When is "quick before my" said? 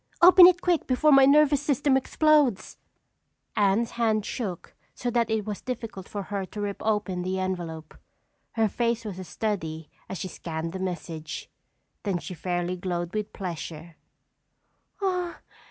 0.61-1.27